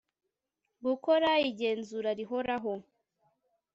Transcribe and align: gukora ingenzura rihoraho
gukora 0.85 1.29
ingenzura 1.47 2.09
rihoraho 2.19 2.73